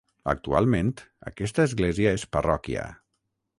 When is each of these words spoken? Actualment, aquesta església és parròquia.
Actualment, 0.31 0.89
aquesta 1.33 1.67
església 1.69 2.17
és 2.21 2.27
parròquia. 2.39 2.89